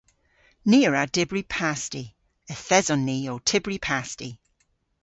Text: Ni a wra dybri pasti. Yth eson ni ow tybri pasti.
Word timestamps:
Ni 0.69 0.79
a 0.87 0.89
wra 0.89 1.03
dybri 1.15 1.43
pasti. 1.55 2.03
Yth 2.53 2.71
eson 2.77 3.01
ni 3.07 3.17
ow 3.31 3.39
tybri 3.49 3.77
pasti. 3.87 4.29